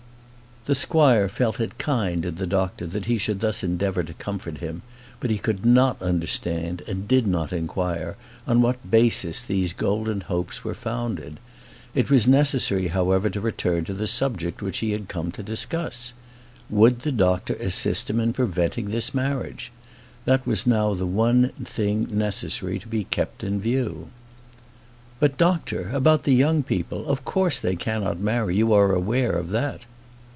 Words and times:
The 0.65 0.75
squire 0.75 1.27
felt 1.27 1.59
it 1.59 1.79
kind 1.79 2.23
in 2.23 2.35
the 2.35 2.45
doctor 2.45 2.85
that 2.85 3.05
he 3.05 3.17
should 3.17 3.39
thus 3.39 3.63
endeavour 3.63 4.03
to 4.03 4.13
comfort 4.13 4.59
him; 4.59 4.83
but 5.19 5.31
he 5.31 5.39
could 5.39 5.65
not 5.65 5.99
understand, 6.03 6.83
and 6.87 7.07
did 7.07 7.25
not 7.25 7.51
inquire, 7.51 8.15
on 8.45 8.61
what 8.61 8.91
basis 8.91 9.41
these 9.41 9.73
golden 9.73 10.21
hopes 10.21 10.63
was 10.63 10.77
founded. 10.77 11.39
It 11.95 12.11
was 12.11 12.27
necessary, 12.27 12.89
however, 12.89 13.27
to 13.31 13.41
return 13.41 13.85
to 13.85 13.93
the 13.95 14.05
subject 14.05 14.61
which 14.61 14.77
he 14.77 14.91
had 14.91 15.07
come 15.09 15.31
to 15.31 15.41
discuss. 15.41 16.13
Would 16.69 16.99
the 16.99 17.11
doctor 17.11 17.55
assist 17.55 18.11
him 18.11 18.19
in 18.19 18.31
preventing 18.31 18.91
this 18.91 19.15
marriage? 19.15 19.71
That 20.25 20.45
was 20.45 20.67
now 20.67 20.93
the 20.93 21.07
one 21.07 21.49
thing 21.65 22.05
necessary 22.11 22.77
to 22.77 22.87
be 22.87 23.05
kept 23.05 23.43
in 23.43 23.59
view. 23.59 24.09
"But, 25.19 25.37
doctor, 25.39 25.89
about 25.91 26.21
the 26.21 26.35
young 26.35 26.61
people; 26.61 27.07
of 27.07 27.25
course 27.25 27.57
they 27.57 27.75
cannot 27.75 28.19
marry, 28.19 28.57
you 28.57 28.71
are 28.73 28.93
aware 28.93 29.31
of 29.31 29.49
that." 29.49 29.85